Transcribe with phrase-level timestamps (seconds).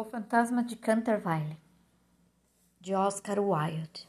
[0.00, 1.58] O Fantasma de Canterville,
[2.80, 4.08] de Oscar Wilde.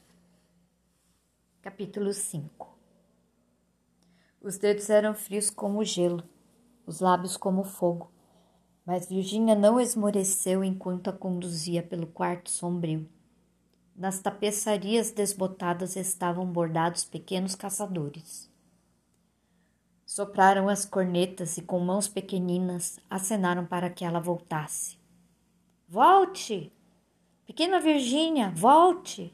[1.63, 2.78] Capítulo 5
[4.40, 6.24] Os dedos eram frios como gelo,
[6.86, 8.12] os lábios como fogo,
[8.86, 13.10] mas Virginia não esmoreceu enquanto a conduzia pelo quarto sombrio.
[13.96, 18.48] Nas tapeçarias desbotadas estavam bordados pequenos caçadores.
[20.05, 24.98] Sopraram as cornetas e, com mãos pequeninas, acenaram para que ela voltasse.
[25.92, 26.72] Volte!
[27.48, 29.34] Pequena Virgínia, volte!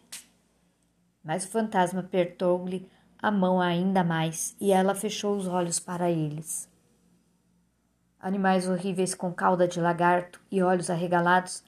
[1.22, 2.90] Mas o fantasma apertou-lhe
[3.22, 6.72] a mão ainda mais e ela fechou os olhos para eles.
[8.18, 11.62] Animais horríveis com cauda de lagarto e olhos arregalados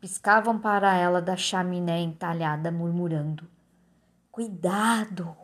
[0.00, 3.48] piscavam para ela da chaminé entalhada, murmurando:
[4.32, 5.36] Cuidado,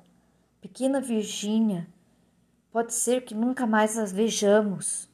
[0.60, 1.86] pequena Virgínia,
[2.72, 5.09] pode ser que nunca mais as vejamos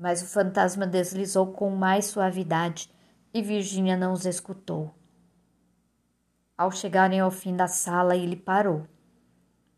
[0.00, 2.90] mas o fantasma deslizou com mais suavidade
[3.34, 4.94] e Virginia não os escutou.
[6.56, 8.86] Ao chegarem ao fim da sala, ele parou,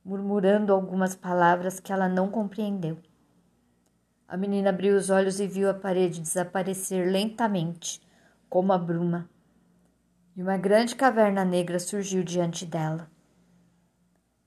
[0.05, 2.99] murmurando algumas palavras que ela não compreendeu.
[4.29, 8.01] A menina abriu os olhos e viu a parede desaparecer lentamente,
[8.49, 9.29] como a bruma,
[10.37, 13.11] e uma grande caverna negra surgiu diante dela.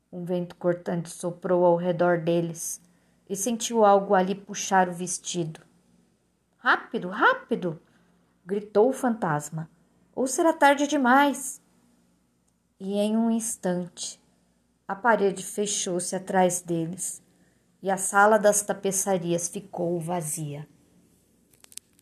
[0.09, 2.81] Um vento cortante soprou ao redor deles
[3.29, 5.61] e sentiu algo ali puxar o vestido.
[6.57, 7.81] Rápido, rápido!
[8.45, 9.69] gritou o fantasma.
[10.13, 11.61] Ou será tarde demais?
[12.79, 14.19] E em um instante
[14.87, 17.23] a parede fechou-se atrás deles
[17.81, 20.67] e a sala das tapeçarias ficou vazia.